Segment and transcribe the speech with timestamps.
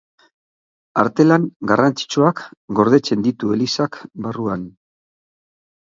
[1.01, 2.43] Artelan garrantzitsuak
[2.81, 4.69] gordetzen ditu elizak barruan.